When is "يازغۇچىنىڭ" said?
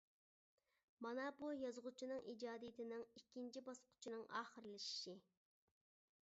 1.55-2.23